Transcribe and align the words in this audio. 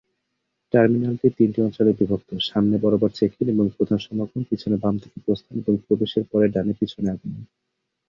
টার্মিনালটি 0.73 1.27
তিনটি 1.37 1.59
অঞ্চলে 1.61 1.91
বিভক্ত: 1.99 2.29
সামনে 2.49 2.75
বরাবর 2.83 3.11
চেক-ইন 3.15 3.47
এবং 3.49 3.65
প্রধান 3.75 3.99
সমাগম, 3.99 4.41
পিছনে 4.49 4.75
বাম 4.83 4.95
দিকে 4.97 5.17
প্রস্থান 5.25 5.55
এবং 5.59 5.73
প্রবেশের 5.85 6.23
পরে 6.31 6.45
ডানে 6.53 6.73
পিছনে 6.79 7.07
আগমন। 7.11 7.43